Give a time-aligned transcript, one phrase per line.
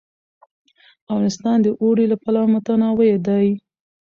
[1.09, 3.47] افغانستان د اوړي له پلوه متنوع دی.